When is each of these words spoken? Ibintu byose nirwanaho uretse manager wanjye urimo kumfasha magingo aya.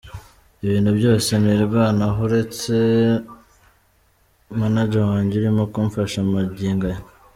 Ibintu 0.65 0.91
byose 0.99 1.29
nirwanaho 1.43 2.19
uretse 2.27 2.73
manager 4.59 5.03
wanjye 5.11 5.33
urimo 5.39 5.63
kumfasha 5.73 6.17
magingo 6.35 6.85
aya. 6.91 7.01